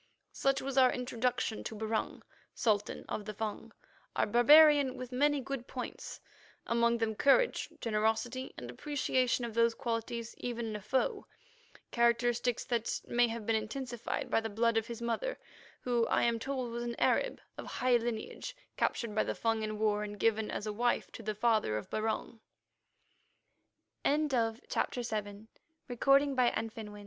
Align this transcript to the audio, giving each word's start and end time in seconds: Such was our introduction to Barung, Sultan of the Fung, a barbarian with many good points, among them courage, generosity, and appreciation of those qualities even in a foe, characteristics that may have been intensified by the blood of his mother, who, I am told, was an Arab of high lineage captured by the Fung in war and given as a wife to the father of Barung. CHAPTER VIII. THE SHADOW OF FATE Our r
Such 0.31 0.63
was 0.63 0.79
our 0.79 0.91
introduction 0.91 1.63
to 1.63 1.75
Barung, 1.75 2.23
Sultan 2.55 3.05
of 3.07 3.23
the 3.25 3.35
Fung, 3.35 3.71
a 4.15 4.25
barbarian 4.25 4.97
with 4.97 5.11
many 5.11 5.39
good 5.41 5.67
points, 5.67 6.19
among 6.65 6.97
them 6.97 7.13
courage, 7.13 7.69
generosity, 7.79 8.51
and 8.57 8.71
appreciation 8.71 9.45
of 9.45 9.53
those 9.53 9.75
qualities 9.75 10.33
even 10.39 10.65
in 10.65 10.75
a 10.75 10.81
foe, 10.81 11.27
characteristics 11.91 12.63
that 12.65 12.99
may 13.05 13.27
have 13.27 13.45
been 13.45 13.55
intensified 13.55 14.31
by 14.31 14.41
the 14.41 14.49
blood 14.49 14.75
of 14.75 14.87
his 14.87 15.03
mother, 15.03 15.37
who, 15.81 16.07
I 16.07 16.23
am 16.23 16.39
told, 16.39 16.71
was 16.71 16.81
an 16.81 16.95
Arab 16.97 17.39
of 17.55 17.67
high 17.67 17.97
lineage 17.97 18.55
captured 18.77 19.13
by 19.13 19.23
the 19.23 19.35
Fung 19.35 19.61
in 19.61 19.77
war 19.77 20.03
and 20.03 20.19
given 20.19 20.49
as 20.49 20.65
a 20.65 20.73
wife 20.73 21.11
to 21.11 21.21
the 21.21 21.35
father 21.35 21.77
of 21.77 21.91
Barung. 21.91 22.39
CHAPTER 24.03 25.03
VIII. 25.03 25.47
THE 25.87 25.97
SHADOW 26.01 26.15
OF 26.17 26.73
FATE 26.73 26.77
Our 26.79 26.89
r 26.89 26.99